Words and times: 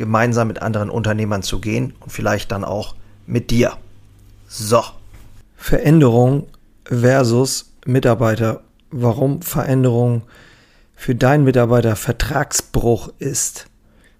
gemeinsam 0.00 0.48
mit 0.48 0.62
anderen 0.62 0.90
Unternehmern 0.90 1.42
zu 1.42 1.60
gehen 1.60 1.92
und 2.00 2.10
vielleicht 2.10 2.50
dann 2.50 2.64
auch 2.64 2.96
mit 3.26 3.50
dir. 3.50 3.74
So. 4.48 4.82
Veränderung 5.56 6.46
versus 6.84 7.72
Mitarbeiter. 7.84 8.62
Warum 8.90 9.42
Veränderung 9.42 10.22
für 10.96 11.14
deinen 11.14 11.44
Mitarbeiter 11.44 11.96
Vertragsbruch 11.96 13.10
ist. 13.18 13.66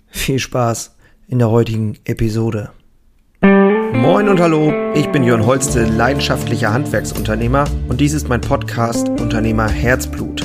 Viel 0.09 0.39
Spaß 0.39 0.95
in 1.29 1.39
der 1.39 1.51
heutigen 1.51 1.99
Episode. 2.05 2.71
Moin 3.43 4.29
und 4.29 4.39
hallo, 4.39 4.73
ich 4.95 5.07
bin 5.09 5.25
Jörn 5.25 5.47
Holste, 5.47 5.85
leidenschaftlicher 5.85 6.73
Handwerksunternehmer 6.73 7.65
und 7.89 8.01
dies 8.01 8.13
ist 8.13 8.29
mein 8.29 8.41
Podcast 8.43 9.09
Unternehmer 9.09 9.69
Herzblut. 9.69 10.45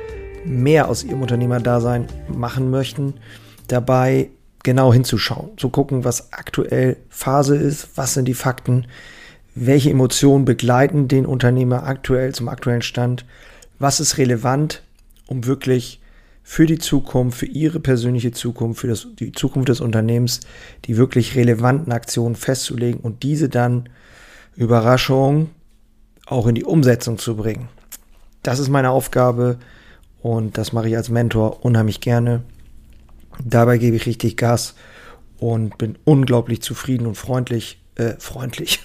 mehr 0.45 0.89
aus 0.89 1.03
ihrem 1.03 1.21
Unternehmerdasein 1.21 2.07
machen 2.27 2.69
möchten, 2.69 3.15
dabei 3.67 4.29
genau 4.63 4.93
hinzuschauen, 4.93 5.57
zu 5.57 5.69
gucken, 5.69 6.03
was 6.03 6.33
aktuell 6.33 6.97
Phase 7.09 7.55
ist, 7.55 7.89
was 7.95 8.13
sind 8.13 8.27
die 8.27 8.33
Fakten, 8.33 8.85
welche 9.55 9.89
Emotionen 9.89 10.45
begleiten 10.45 11.07
den 11.07 11.25
Unternehmer 11.25 11.83
aktuell 11.83 12.33
zum 12.33 12.47
aktuellen 12.47 12.81
Stand, 12.81 13.25
was 13.79 13.99
ist 13.99 14.17
relevant, 14.17 14.83
um 15.27 15.45
wirklich 15.45 15.99
für 16.43 16.65
die 16.65 16.79
Zukunft, 16.79 17.39
für 17.39 17.45
ihre 17.45 17.79
persönliche 17.79 18.31
Zukunft, 18.31 18.81
für 18.81 18.87
das, 18.87 19.07
die 19.19 19.31
Zukunft 19.31 19.69
des 19.69 19.81
Unternehmens 19.81 20.41
die 20.85 20.97
wirklich 20.97 21.35
relevanten 21.35 21.91
Aktionen 21.91 22.35
festzulegen 22.35 22.99
und 23.01 23.23
diese 23.23 23.49
dann 23.49 23.89
Überraschung 24.55 25.49
auch 26.25 26.47
in 26.47 26.55
die 26.55 26.63
Umsetzung 26.63 27.17
zu 27.17 27.35
bringen. 27.35 27.69
Das 28.43 28.59
ist 28.59 28.69
meine 28.69 28.89
Aufgabe 28.89 29.57
und 30.21 30.57
das 30.57 30.73
mache 30.73 30.89
ich 30.89 30.95
als 30.95 31.09
Mentor 31.09 31.65
unheimlich 31.65 32.01
gerne. 32.01 32.43
Dabei 33.43 33.77
gebe 33.77 33.95
ich 33.95 34.05
richtig 34.05 34.37
Gas 34.37 34.75
und 35.37 35.77
bin 35.77 35.97
unglaublich 36.03 36.61
zufrieden 36.61 37.07
und 37.07 37.15
freundlich, 37.15 37.81
äh, 37.95 38.13
freundlich, 38.19 38.79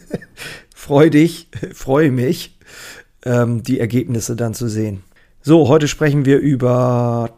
freudig, 0.74 1.48
freue 1.74 2.10
mich, 2.10 2.58
ähm, 3.24 3.62
die 3.62 3.80
Ergebnisse 3.80 4.36
dann 4.36 4.54
zu 4.54 4.68
sehen. 4.68 5.02
So, 5.42 5.68
heute 5.68 5.88
sprechen 5.88 6.24
wir 6.24 6.38
über 6.38 7.34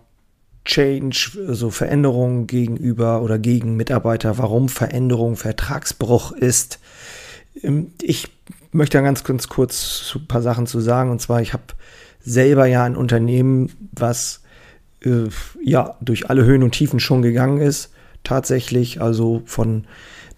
Change, 0.65 1.33
also 1.49 1.71
Veränderung 1.71 2.47
gegenüber 2.47 3.23
oder 3.23 3.39
gegen 3.39 3.77
Mitarbeiter, 3.77 4.39
warum 4.39 4.69
Veränderung 4.69 5.37
Vertragsbruch 5.37 6.33
ist. 6.33 6.79
Ähm, 7.63 7.93
ich 8.01 8.29
möchte 8.73 9.03
ganz, 9.03 9.25
ganz 9.25 9.49
kurz 9.49 10.13
ein 10.15 10.27
paar 10.27 10.43
Sachen 10.43 10.67
zu 10.67 10.81
sagen. 10.81 11.11
Und 11.11 11.21
zwar, 11.21 11.43
ich 11.43 11.53
habe 11.53 11.65
selber 12.25 12.67
ja 12.67 12.85
ein 12.85 12.97
Unternehmen, 12.97 13.71
was 13.93 14.43
äh, 15.05 15.29
ja 15.63 15.97
durch 16.01 16.31
alle 16.31 16.45
Höhen 16.45 16.63
und 16.63 16.73
Tiefen 16.73 17.01
schon 17.01 17.23
gegangen 17.23 17.61
ist. 17.61 17.93
Tatsächlich, 18.23 19.01
also 19.01 19.43
von 19.45 19.85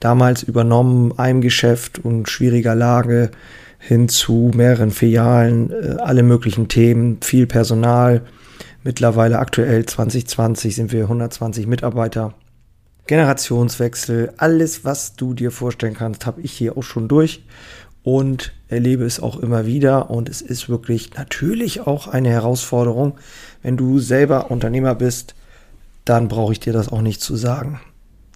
damals 0.01 0.43
übernommen, 0.43 1.19
einem 1.19 1.41
Geschäft 1.41 1.99
und 1.99 2.29
schwieriger 2.29 2.75
Lage 2.75 3.31
hin 3.79 4.09
zu 4.09 4.51
mehreren 4.55 4.91
Filialen, 4.91 5.71
äh, 5.71 5.97
alle 6.01 6.23
möglichen 6.23 6.69
Themen, 6.69 7.19
viel 7.23 7.47
Personal. 7.47 8.23
Mittlerweile 8.83 9.39
aktuell 9.39 9.87
2020 9.87 10.75
sind 10.75 10.93
wir 10.93 11.03
120 11.03 11.67
Mitarbeiter. 11.67 12.35
Generationswechsel, 13.07 14.33
alles, 14.37 14.85
was 14.85 15.15
du 15.15 15.33
dir 15.33 15.53
vorstellen 15.53 15.95
kannst, 15.95 16.27
habe 16.27 16.41
ich 16.41 16.53
hier 16.53 16.77
auch 16.77 16.83
schon 16.83 17.07
durch 17.07 17.45
und 18.07 18.53
erlebe 18.69 19.05
es 19.05 19.19
auch 19.19 19.37
immer 19.37 19.67
wieder. 19.67 20.11
Und 20.11 20.29
es 20.29 20.41
ist 20.41 20.69
wirklich 20.69 21.15
natürlich 21.15 21.89
auch 21.89 22.07
eine 22.07 22.29
Herausforderung. 22.29 23.19
Wenn 23.65 23.77
du 23.77 23.99
selber 23.99 24.53
Unternehmer 24.53 24.95
bist, 24.95 25.35
dann 26.05 26.29
brauche 26.29 26.53
ich 26.53 26.61
dir 26.61 26.73
das 26.73 26.89
auch 26.89 27.03
nicht 27.03 27.21
zu 27.21 27.35
sagen. 27.35 27.81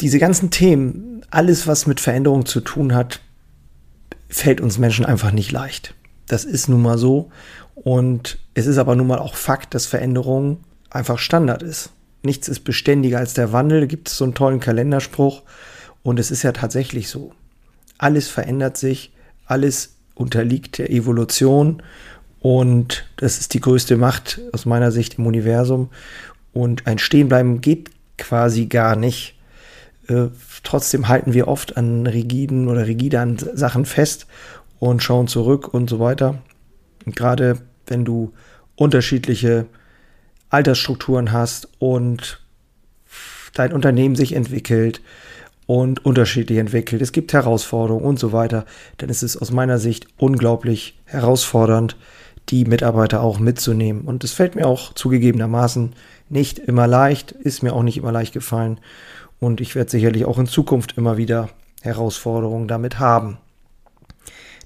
Diese 0.01 0.19
ganzen 0.19 0.51
Themen, 0.51 1.25
alles, 1.31 1.69
was 1.69 1.87
mit 1.87 2.01
Veränderung 2.01 2.47
zu 2.47 2.61
tun 2.61 2.97
hat, 2.97 3.21
fällt 4.29 4.61
uns 4.61 4.79
Menschen 4.79 5.05
einfach 5.05 5.31
nicht 5.31 5.53
leicht. 5.53 5.95
Das 6.27 6.45
ist 6.45 6.69
nun 6.69 6.83
mal 6.83 6.99
so. 6.99 7.31
Und 7.77 8.41
es 8.55 8.67
ist 8.67 8.79
aber 8.79 8.97
nun 8.97 9.07
mal 9.07 9.21
auch 9.21 9.37
Fakt, 9.37 9.75
dass 9.75 9.87
Veränderung 9.87 10.65
einfach 10.91 11.21
Standard 11.21 11.63
ist. 11.63 11.91
Nichts 12.25 12.49
ist 12.49 12.65
beständiger 12.65 13.19
als 13.19 13.35
der 13.35 13.53
Wandel. 13.53 13.83
Da 13.83 13.87
gibt 13.87 14.09
es 14.09 14.17
so 14.17 14.25
einen 14.25 14.35
tollen 14.35 14.59
Kalenderspruch. 14.59 15.43
Und 16.03 16.19
es 16.19 16.33
ist 16.33 16.43
ja 16.43 16.51
tatsächlich 16.51 17.09
so. 17.09 17.31
Alles 17.99 18.27
verändert 18.27 18.77
sich 18.77 19.13
alles 19.51 19.97
unterliegt 20.15 20.79
der 20.79 20.91
Evolution 20.91 21.83
und 22.41 23.05
das 23.17 23.39
ist 23.39 23.55
die 23.55 23.61
größte 23.61 23.97
Macht 23.97 24.41
aus 24.53 24.65
meiner 24.65 24.91
Sicht 24.91 25.19
im 25.19 25.27
Universum. 25.27 25.91
Und 26.53 26.87
ein 26.87 26.99
Stehenbleiben 26.99 27.61
geht 27.61 27.91
quasi 28.17 28.67
gar 28.67 28.97
nicht. 28.97 29.37
Äh, 30.09 30.29
trotzdem 30.65 31.09
halten 31.09 31.35
wir 31.35 31.49
oft 31.49 31.77
an 31.77 32.07
rigiden 32.07 32.69
oder 32.69 32.87
rigide 32.87 33.37
Sachen 33.55 33.85
fest 33.85 34.27
und 34.79 35.03
schauen 35.03 35.29
zurück 35.29 35.73
und 35.73 35.89
so 35.89 36.01
weiter. 36.01 36.43
Gerade 37.05 37.59
wenn 37.87 38.05
du 38.05 38.33
unterschiedliche 38.75 39.67
Altersstrukturen 40.49 41.33
hast 41.33 41.69
und 41.79 42.41
dein 43.55 43.73
Unternehmen 43.73 44.17
sich 44.17 44.33
entwickelt, 44.33 45.03
und 45.71 46.05
unterschiedlich 46.05 46.59
entwickelt. 46.59 47.01
Es 47.01 47.13
gibt 47.13 47.33
Herausforderungen 47.33 48.05
und 48.05 48.19
so 48.19 48.33
weiter. 48.33 48.65
Dann 48.97 49.09
ist 49.09 49.23
es 49.23 49.37
aus 49.37 49.53
meiner 49.53 49.79
Sicht 49.79 50.09
unglaublich 50.17 50.99
herausfordernd, 51.05 51.97
die 52.49 52.65
Mitarbeiter 52.65 53.21
auch 53.21 53.39
mitzunehmen. 53.39 54.03
Und 54.03 54.25
es 54.25 54.33
fällt 54.33 54.57
mir 54.57 54.67
auch 54.67 54.95
zugegebenermaßen 54.95 55.93
nicht 56.29 56.59
immer 56.59 56.89
leicht, 56.89 57.31
ist 57.31 57.63
mir 57.63 57.73
auch 57.73 57.85
nicht 57.85 57.99
immer 57.99 58.11
leicht 58.11 58.33
gefallen. 58.33 58.81
Und 59.39 59.61
ich 59.61 59.77
werde 59.77 59.93
sicherlich 59.93 60.25
auch 60.25 60.41
in 60.41 60.47
Zukunft 60.47 60.99
immer 60.99 61.19
wieder 61.19 61.51
Herausforderungen 61.83 62.67
damit 62.67 62.99
haben. 62.99 63.39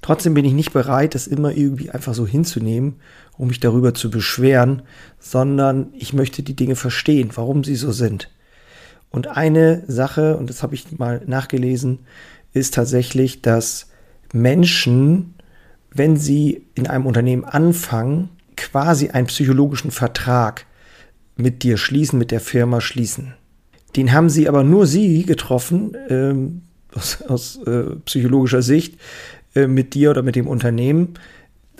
Trotzdem 0.01 0.33
bin 0.33 0.43
ich 0.43 0.53
nicht 0.53 0.73
bereit, 0.73 1.13
das 1.13 1.27
immer 1.27 1.55
irgendwie 1.55 1.91
einfach 1.91 2.15
so 2.15 2.25
hinzunehmen, 2.25 2.95
um 3.37 3.49
mich 3.49 3.59
darüber 3.59 3.93
zu 3.93 4.09
beschweren, 4.09 4.81
sondern 5.19 5.93
ich 5.93 6.13
möchte 6.13 6.41
die 6.41 6.55
Dinge 6.55 6.75
verstehen, 6.75 7.29
warum 7.35 7.63
sie 7.63 7.75
so 7.75 7.91
sind. 7.91 8.31
Und 9.09 9.27
eine 9.27 9.83
Sache, 9.87 10.37
und 10.37 10.49
das 10.49 10.61
habe 10.63 10.75
ich 10.75 10.97
mal 10.97 11.21
nachgelesen, 11.25 11.99
ist 12.53 12.73
tatsächlich, 12.73 13.41
dass 13.41 13.87
Menschen, 14.33 15.35
wenn 15.91 16.17
sie 16.17 16.65
in 16.75 16.87
einem 16.87 17.05
Unternehmen 17.05 17.45
anfangen, 17.45 18.29
quasi 18.57 19.09
einen 19.09 19.27
psychologischen 19.27 19.91
Vertrag 19.91 20.65
mit 21.37 21.63
dir 21.63 21.77
schließen, 21.77 22.17
mit 22.19 22.31
der 22.31 22.39
Firma 22.39 22.81
schließen. 22.81 23.33
Den 23.95 24.11
haben 24.11 24.29
sie 24.29 24.47
aber 24.49 24.63
nur 24.63 24.87
sie 24.87 25.23
getroffen, 25.23 25.95
ähm, 26.09 26.61
aus, 26.93 27.21
aus 27.21 27.57
äh, 27.65 27.95
psychologischer 28.05 28.61
Sicht, 28.61 28.99
äh, 29.53 29.67
mit 29.67 29.93
dir 29.93 30.11
oder 30.11 30.21
mit 30.21 30.35
dem 30.35 30.47
Unternehmen. 30.47 31.15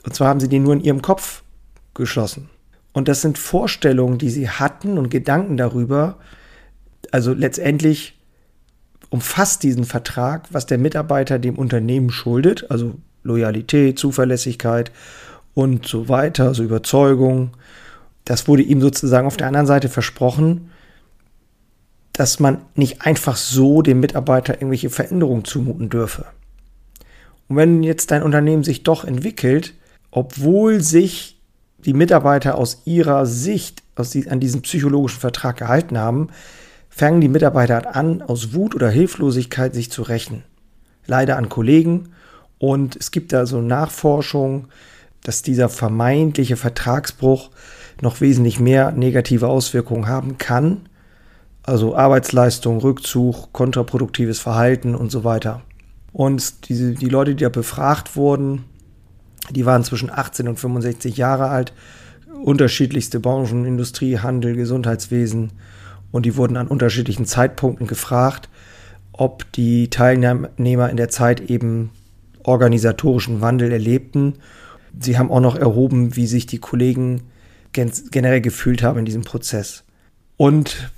Und 0.04 0.16
zwar 0.16 0.30
haben 0.30 0.39
sie 0.39 0.50
den 0.50 0.63
nur 0.63 0.74
in 0.74 0.81
ihrem 0.83 1.01
Kopf 1.01 1.44
geschlossen. 1.94 2.50
Und 2.94 3.07
das 3.07 3.22
sind 3.22 3.38
Vorstellungen, 3.38 4.18
die 4.18 4.30
sie 4.30 4.50
hatten 4.50 4.98
und 4.98 5.10
Gedanken 5.10 5.57
darüber, 5.57 6.18
also 7.13 7.34
letztendlich 7.34 8.19
umfasst 9.10 9.63
diesen 9.63 9.86
Vertrag, 9.86 10.48
was 10.52 10.66
der 10.66 10.78
Mitarbeiter 10.78 11.40
dem 11.40 11.56
Unternehmen 11.56 12.10
schuldet, 12.10 12.69
also 12.69 12.96
Loyalität, 13.24 13.98
Zuverlässigkeit 14.00 14.92
und 15.54 15.88
so 15.88 16.10
weiter, 16.10 16.46
also 16.46 16.63
Überzeugung. 16.63 17.52
Das 18.25 18.48
wurde 18.48 18.63
ihm 18.63 18.81
sozusagen 18.81 19.28
auf 19.28 19.38
der 19.38 19.48
anderen 19.48 19.68
Seite 19.68 19.90
versprochen. 19.90 20.72
dass 22.18 22.40
man 22.40 22.60
nicht 22.75 23.02
einfach 23.02 23.36
so 23.36 23.81
dem 23.81 24.00
Mitarbeiter 24.00 24.54
irgendwelche 24.54 24.90
Veränderungen 24.90 25.44
zumuten 25.44 25.90
dürfe. 25.90 26.25
Und 27.50 27.58
wenn 27.58 27.84
jetzt 27.84 28.10
dein 28.10 28.24
Unternehmen 28.24 28.63
sich 28.63 28.84
doch 28.84 29.04
entwickelt, 29.04 29.74
obwohl 30.12 30.81
sich 30.81 31.42
die 31.80 31.94
Mitarbeiter 31.94 32.58
aus 32.58 32.84
ihrer 32.86 33.25
Sicht 33.25 33.84
aus 33.96 34.12
die, 34.12 34.30
an 34.30 34.40
diesen 34.40 34.62
psychologischen 34.62 35.19
Vertrag 35.19 35.58
gehalten 35.58 35.98
haben, 35.98 36.30
fangen 36.95 37.19
die 37.19 37.27
Mitarbeiter 37.27 37.94
an, 37.94 38.21
aus 38.21 38.53
Wut 38.53 38.74
oder 38.74 38.89
Hilflosigkeit 38.89 39.74
sich 39.74 39.92
zu 39.92 40.01
rächen. 40.01 40.44
Leider 41.06 41.36
an 41.36 41.50
Kollegen. 41.50 42.13
Und 42.57 42.95
es 42.95 43.12
gibt 43.12 43.33
da 43.33 43.45
so 43.45 43.59
Nachforschungen, 43.59 44.69
dass 45.21 45.42
dieser 45.42 45.68
vermeintliche 45.68 46.56
Vertragsbruch 46.56 47.50
noch 48.01 48.21
wesentlich 48.21 48.62
mehr 48.62 48.92
negative 48.92 49.50
Auswirkungen 49.50 50.07
haben 50.07 50.38
kann. 50.38 50.88
Also 51.63 51.97
Arbeitsleistung, 51.97 52.77
Rückzug, 52.77 53.51
kontraproduktives 53.51 54.39
Verhalten 54.39 54.95
und 54.95 55.12
so 55.12 55.25
weiter. 55.25 55.63
Und 56.13 56.69
diese, 56.69 56.94
die 56.94 57.09
Leute, 57.09 57.36
die 57.36 57.44
da 57.44 57.50
befragt 57.50 58.15
wurden, 58.15 58.63
die 59.51 59.65
waren 59.65 59.83
zwischen 59.83 60.09
18 60.09 60.48
und 60.48 60.59
65 60.62 61.18
Jahre 61.18 61.50
alt, 61.50 61.74
unterschiedlichste 62.41 63.19
Branchen, 63.19 63.65
Industrie, 63.65 64.19
Handel, 64.19 64.56
Gesundheitswesen. 64.56 65.51
Und 66.15 66.25
die 66.25 66.38
wurden 66.38 66.56
an 66.56 66.69
unterschiedlichen 66.69 67.25
Zeitpunkten 67.25 67.88
gefragt, 67.88 68.47
ob 69.12 69.51
die 69.51 69.89
Teilnehmer 69.89 70.89
in 70.89 70.95
der 70.95 71.09
Zeit 71.09 71.41
eben 71.41 71.89
organisatorischen 72.41 73.41
Wandel 73.41 73.69
erlebten. 73.73 74.35
Sie 74.97 75.17
haben 75.17 75.29
auch 75.29 75.41
noch 75.41 75.57
erhoben, 75.57 76.15
wie 76.15 76.25
sich 76.25 76.45
die 76.45 76.59
Kollegen 76.59 77.23
generell 77.73 78.39
gefühlt 78.39 78.81
haben 78.81 78.97
in 78.97 79.03
diesem 79.03 79.23
Prozess. 79.23 79.83
Und 80.38 80.89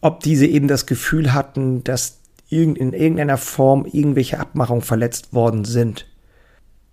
ob 0.00 0.20
diese 0.20 0.46
eben 0.46 0.68
das 0.68 0.86
Gefühl 0.86 1.34
hatten, 1.34 1.84
dass 1.84 2.20
in 2.48 2.76
irgendeiner 2.76 3.36
Form 3.36 3.84
irgendwelche 3.84 4.40
Abmachungen 4.40 4.80
verletzt 4.80 5.34
worden 5.34 5.66
sind. 5.66 6.08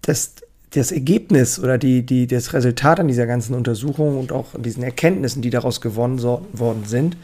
Das, 0.01 0.35
das 0.71 0.91
Ergebnis 0.91 1.59
oder 1.59 1.77
die, 1.77 2.05
die, 2.05 2.27
das 2.27 2.53
Resultat 2.53 2.99
an 2.99 3.07
dieser 3.07 3.25
ganzen 3.25 3.55
Untersuchung 3.55 4.19
und 4.19 4.31
auch 4.31 4.53
an 4.53 4.61
diesen 4.61 4.83
Erkenntnissen, 4.83 5.41
die 5.41 5.49
daraus 5.49 5.81
gewonnen 5.81 6.19
so, 6.19 6.45
worden 6.53 6.83
sind, 6.85 7.17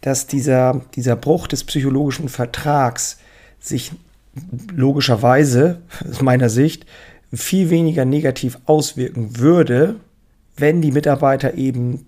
dass 0.00 0.26
dieser, 0.26 0.82
dieser 0.94 1.16
Bruch 1.16 1.46
des 1.46 1.64
psychologischen 1.64 2.28
Vertrags 2.28 3.18
sich 3.60 3.92
logischerweise, 4.74 5.80
aus 6.08 6.22
meiner 6.22 6.48
Sicht, 6.48 6.86
viel 7.32 7.70
weniger 7.70 8.04
negativ 8.04 8.58
auswirken 8.66 9.38
würde, 9.38 9.96
wenn 10.56 10.80
die 10.80 10.92
Mitarbeiter 10.92 11.54
eben 11.54 12.06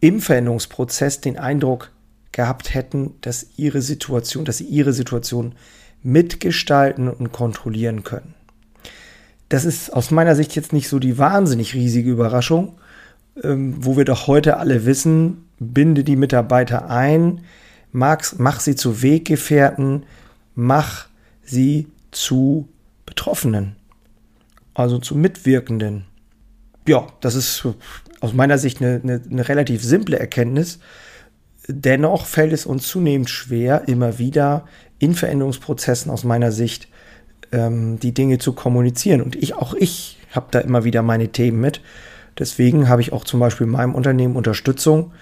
im 0.00 0.20
Veränderungsprozess 0.20 1.20
den 1.20 1.38
Eindruck 1.38 1.90
gehabt 2.32 2.74
hätten, 2.74 3.14
dass 3.20 3.46
ihre 3.56 3.80
Situation, 3.80 4.44
dass 4.44 4.58
sie 4.58 4.64
ihre 4.64 4.92
Situation 4.92 5.54
mitgestalten 6.02 7.08
und 7.08 7.32
kontrollieren 7.32 8.02
können. 8.02 8.34
Das 9.54 9.64
ist 9.64 9.92
aus 9.92 10.10
meiner 10.10 10.34
Sicht 10.34 10.56
jetzt 10.56 10.72
nicht 10.72 10.88
so 10.88 10.98
die 10.98 11.16
wahnsinnig 11.16 11.74
riesige 11.74 12.10
Überraschung, 12.10 12.74
ähm, 13.42 13.76
wo 13.78 13.96
wir 13.96 14.04
doch 14.04 14.26
heute 14.26 14.56
alle 14.56 14.84
wissen, 14.84 15.44
binde 15.60 16.02
die 16.02 16.16
Mitarbeiter 16.16 16.90
ein, 16.90 17.42
mach, 17.92 18.20
mach 18.38 18.60
sie 18.60 18.74
zu 18.74 19.02
Weggefährten, 19.02 20.04
mach 20.54 21.06
sie 21.44 21.86
zu 22.10 22.68
Betroffenen, 23.06 23.76
also 24.74 24.98
zu 24.98 25.14
Mitwirkenden 25.14 26.04
ja, 26.86 27.06
das 27.20 27.34
ist 27.34 27.66
aus 28.20 28.32
meiner 28.32 28.58
Sicht 28.58 28.80
eine, 28.80 29.00
eine, 29.02 29.22
eine 29.30 29.48
relativ 29.48 29.82
simple 29.82 30.18
Erkenntnis. 30.18 30.78
Dennoch 31.66 32.26
fällt 32.26 32.52
es 32.52 32.66
uns 32.66 32.88
zunehmend 32.88 33.30
schwer, 33.30 33.88
immer 33.88 34.18
wieder 34.18 34.66
in 34.98 35.14
Veränderungsprozessen 35.14 36.10
aus 36.10 36.24
meiner 36.24 36.52
Sicht 36.52 36.88
ähm, 37.54 37.98
die 38.00 38.12
Dinge 38.12 38.38
zu 38.38 38.52
kommunizieren. 38.52 39.22
Und 39.22 39.36
ich, 39.36 39.54
auch 39.54 39.74
ich, 39.74 40.18
habe 40.32 40.46
da 40.50 40.58
immer 40.58 40.82
wieder 40.82 41.02
meine 41.02 41.28
Themen 41.28 41.60
mit. 41.60 41.80
Deswegen 42.38 42.88
habe 42.88 43.00
ich 43.00 43.12
auch 43.12 43.24
zum 43.24 43.38
Beispiel 43.38 43.66
in 43.66 43.72
meinem 43.72 43.94
Unternehmen 43.94 44.34
Unterstützung 44.34 45.12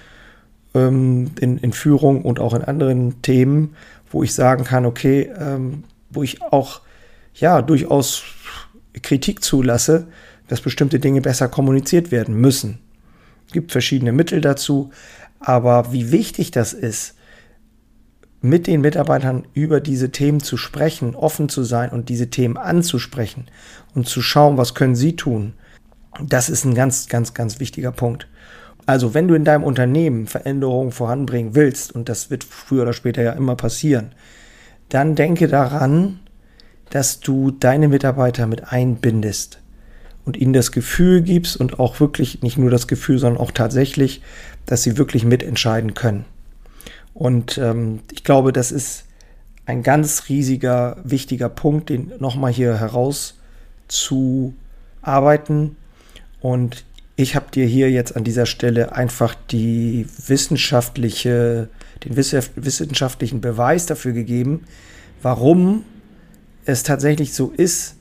ähm, 0.75 1.32
in, 1.38 1.58
in 1.58 1.73
Führung 1.73 2.23
und 2.23 2.40
auch 2.40 2.55
in 2.55 2.62
anderen 2.62 3.20
Themen, 3.20 3.76
wo 4.11 4.23
ich 4.23 4.32
sagen 4.32 4.64
kann, 4.64 4.87
okay, 4.87 5.31
ähm, 5.38 5.84
wo 6.11 6.23
ich 6.23 6.43
auch 6.43 6.81
ja 7.34 7.61
durchaus 7.61 8.23
Kritik 9.02 9.44
zulasse, 9.44 10.06
dass 10.49 10.62
bestimmte 10.62 10.99
Dinge 10.99 11.20
besser 11.20 11.49
kommuniziert 11.49 12.11
werden 12.11 12.34
müssen. 12.34 12.79
Es 13.46 13.52
gibt 13.52 13.73
verschiedene 13.73 14.12
Mittel 14.12 14.40
dazu, 14.40 14.90
aber 15.40 15.93
wie 15.93 16.11
wichtig 16.12 16.50
das 16.50 16.73
ist, 16.73 17.17
mit 18.42 18.66
den 18.66 18.80
Mitarbeitern 18.80 19.46
über 19.54 19.80
diese 19.80 20.10
Themen 20.10 20.40
zu 20.40 20.56
sprechen, 20.56 21.14
offen 21.14 21.48
zu 21.48 21.62
sein 21.62 21.90
und 21.90 22.08
diese 22.08 22.28
Themen 22.28 22.56
anzusprechen 22.56 23.46
und 23.94 24.08
zu 24.08 24.20
schauen, 24.20 24.58
was 24.58 24.74
können 24.74 24.96
sie 24.96 25.16
tun, 25.16 25.54
das 26.20 26.48
ist 26.48 26.64
ein 26.64 26.74
ganz, 26.74 27.08
ganz, 27.08 27.34
ganz 27.34 27.60
wichtiger 27.60 27.92
Punkt. 27.92 28.28
Also 28.84 29.14
wenn 29.14 29.28
du 29.28 29.34
in 29.34 29.44
deinem 29.44 29.62
Unternehmen 29.62 30.26
Veränderungen 30.26 30.92
voranbringen 30.92 31.54
willst, 31.54 31.92
und 31.94 32.08
das 32.08 32.30
wird 32.30 32.44
früher 32.44 32.82
oder 32.82 32.92
später 32.92 33.22
ja 33.22 33.32
immer 33.32 33.54
passieren, 33.54 34.12
dann 34.88 35.14
denke 35.14 35.48
daran, 35.48 36.18
dass 36.90 37.20
du 37.20 37.52
deine 37.52 37.88
Mitarbeiter 37.88 38.46
mit 38.46 38.72
einbindest 38.72 39.60
und 40.24 40.36
ihnen 40.36 40.52
das 40.52 40.72
Gefühl 40.72 41.22
gibst 41.22 41.56
und 41.56 41.80
auch 41.80 42.00
wirklich 42.00 42.42
nicht 42.42 42.58
nur 42.58 42.70
das 42.70 42.86
Gefühl, 42.88 43.18
sondern 43.18 43.40
auch 43.40 43.52
tatsächlich, 43.52 44.20
dass 44.66 44.82
sie 44.82 44.98
wirklich 44.98 45.24
mitentscheiden 45.24 45.94
können. 45.94 46.26
Und 47.14 47.58
ähm, 47.58 48.00
ich 48.10 48.24
glaube, 48.24 48.52
das 48.52 48.72
ist 48.72 49.04
ein 49.66 49.82
ganz 49.82 50.28
riesiger, 50.28 50.96
wichtiger 51.04 51.48
Punkt, 51.48 51.90
den 51.90 52.12
nochmal 52.18 52.52
hier 52.52 52.78
herauszuarbeiten. 52.78 55.76
Und 56.40 56.84
ich 57.16 57.36
habe 57.36 57.46
dir 57.52 57.66
hier 57.66 57.90
jetzt 57.90 58.16
an 58.16 58.24
dieser 58.24 58.46
Stelle 58.46 58.96
einfach 58.96 59.34
die 59.50 60.06
wissenschaftliche, 60.26 61.68
den 62.04 62.16
wissenschaftlichen 62.16 63.40
Beweis 63.40 63.86
dafür 63.86 64.12
gegeben, 64.12 64.64
warum 65.20 65.84
es 66.64 66.82
tatsächlich 66.82 67.34
so 67.34 67.52
ist, 67.56 67.96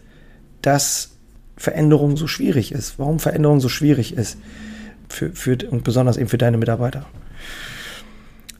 dass 0.61 1.11
Veränderung 1.57 2.17
so 2.17 2.27
schwierig 2.27 2.71
ist, 2.71 2.97
warum 2.97 3.19
Veränderung 3.19 3.59
so 3.59 3.69
schwierig 3.69 4.15
ist 4.15 4.37
für, 5.09 5.31
für, 5.31 5.57
und 5.69 5.83
besonders 5.83 6.17
eben 6.17 6.29
für 6.29 6.37
deine 6.37 6.57
Mitarbeiter. 6.57 7.05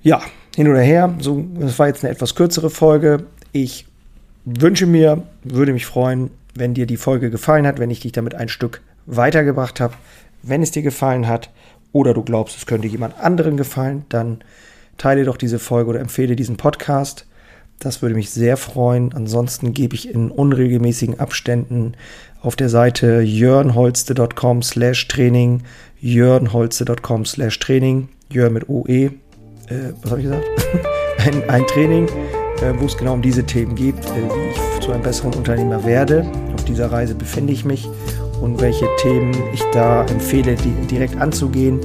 Ja, 0.03 0.21
hin 0.55 0.67
oder 0.67 0.81
her, 0.81 1.13
so, 1.19 1.45
das 1.59 1.79
war 1.79 1.87
jetzt 1.87 2.03
eine 2.03 2.13
etwas 2.13 2.35
kürzere 2.35 2.69
Folge. 2.69 3.25
Ich 3.51 3.85
wünsche 4.45 4.85
mir, 4.85 5.23
würde 5.43 5.73
mich 5.73 5.85
freuen, 5.85 6.31
wenn 6.55 6.73
dir 6.73 6.85
die 6.85 6.97
Folge 6.97 7.29
gefallen 7.29 7.65
hat, 7.65 7.79
wenn 7.79 7.91
ich 7.91 8.01
dich 8.01 8.11
damit 8.11 8.35
ein 8.35 8.49
Stück 8.49 8.81
weitergebracht 9.05 9.79
habe. 9.79 9.93
Wenn 10.43 10.61
es 10.61 10.71
dir 10.71 10.81
gefallen 10.81 11.27
hat 11.27 11.49
oder 11.91 12.13
du 12.13 12.23
glaubst, 12.23 12.57
es 12.57 12.65
könnte 12.65 12.87
jemand 12.87 13.19
anderen 13.19 13.57
gefallen, 13.57 14.05
dann 14.09 14.39
teile 14.97 15.23
doch 15.23 15.37
diese 15.37 15.59
Folge 15.59 15.91
oder 15.91 15.99
empfehle 15.99 16.35
diesen 16.35 16.57
Podcast. 16.57 17.25
Das 17.79 18.01
würde 18.01 18.15
mich 18.15 18.29
sehr 18.29 18.57
freuen. 18.57 19.13
Ansonsten 19.13 19.73
gebe 19.73 19.95
ich 19.95 20.13
in 20.13 20.29
unregelmäßigen 20.29 21.19
Abständen 21.19 21.93
auf 22.41 22.55
der 22.55 22.69
Seite 22.69 23.21
jörnholste.com 23.21 24.61
slash 24.61 25.07
Training, 25.07 25.63
jörnholste.com 25.99 27.25
slash 27.25 27.59
Training, 27.59 28.09
Jörn 28.29 28.53
mit 28.53 28.69
OE, 28.69 29.11
äh, 29.71 29.93
was 30.01 30.11
habe 30.11 30.21
ich 30.21 30.27
gesagt? 30.27 30.45
ein, 31.25 31.49
ein, 31.49 31.67
Training, 31.67 32.07
äh, 32.07 32.73
wo 32.77 32.85
es 32.85 32.97
genau 32.97 33.13
um 33.13 33.21
diese 33.21 33.43
Themen 33.43 33.75
geht, 33.75 33.95
äh, 33.95 33.99
wie 34.33 34.51
ich 34.51 34.79
zu 34.81 34.91
einem 34.91 35.03
besseren 35.03 35.33
Unternehmer 35.33 35.83
werde. 35.85 36.25
Auf 36.53 36.65
dieser 36.65 36.91
Reise 36.91 37.15
befinde 37.15 37.53
ich 37.53 37.65
mich 37.65 37.87
und 38.41 38.59
welche 38.59 38.87
Themen 38.97 39.35
ich 39.53 39.63
da 39.71 40.05
empfehle, 40.05 40.55
die 40.55 40.71
direkt 40.87 41.19
anzugehen. 41.19 41.79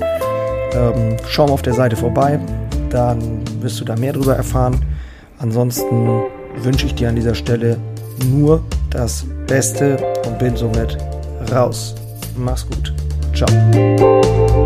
Ähm, 0.73 1.17
schau 1.29 1.47
mal 1.47 1.53
auf 1.53 1.63
der 1.63 1.75
Seite 1.75 1.97
vorbei, 1.97 2.39
dann 2.91 3.21
wirst 3.61 3.81
du 3.81 3.85
da 3.85 3.97
mehr 3.97 4.13
darüber 4.13 4.37
erfahren. 4.37 4.85
Ansonsten 5.39 6.23
wünsche 6.63 6.87
ich 6.87 6.95
dir 6.95 7.09
an 7.09 7.17
dieser 7.17 7.35
Stelle 7.35 7.77
nur 8.25 8.63
das 8.91 9.25
Beste 9.47 9.97
und 10.27 10.39
bin 10.39 10.57
somit 10.57 10.97
raus. 11.53 11.95
Mach's 12.37 12.67
gut. 12.67 12.95
Ciao. 13.35 14.66